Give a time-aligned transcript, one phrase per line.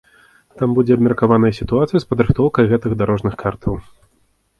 [0.59, 3.79] Там будзе абмеркаваная сітуацыя з падрыхтоўкай гэтых дарожных картаў.